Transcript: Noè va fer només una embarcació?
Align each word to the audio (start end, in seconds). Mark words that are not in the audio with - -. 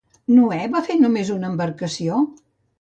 Noè 0.37 0.57
va 0.77 0.81
fer 0.87 0.97
només 1.03 1.31
una 1.37 1.53
embarcació? 1.53 2.27